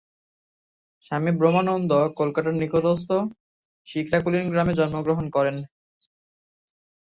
[1.05, 3.09] স্বামী ব্রহ্মানন্দ কলকাতার নিকটস্থ
[3.87, 5.55] শিকরা-কুলীনগ্রামে জন্মগ্রহণ করেন।